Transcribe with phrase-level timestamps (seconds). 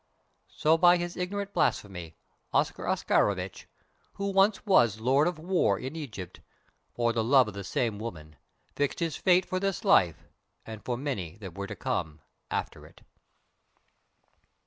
[0.49, 2.15] So by his ignorant blasphemy
[2.53, 3.67] Oscar Oscarovitch,
[4.13, 6.41] who once was Lord of War in Egypt,
[6.91, 8.35] for the love of the same woman,
[8.75, 10.23] fixed his fate for this life,
[10.65, 12.19] and for many that were to come
[12.49, 13.01] after it.